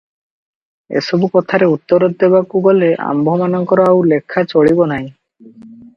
ଏସବୁ 1.01 1.27
କଥାରେ 1.35 1.67
ଉତ୍ତର 1.73 2.09
ଦେବାକୁ 2.23 2.61
ଗଲେ 2.69 2.89
ଆମ୍ଭମାନଙ୍କର 3.09 3.87
ଆଉ 3.91 4.03
ଲେଖା 4.15 4.45
ଚଳିବ 4.55 4.89
ନାହିଁ। 4.95 5.07